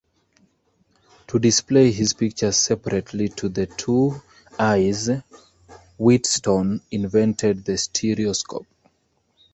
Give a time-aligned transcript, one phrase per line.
[1.27, 4.19] To display his pictures separately to the two
[4.57, 5.11] eyes,
[5.99, 8.65] Wheatstone invented the stereoscope.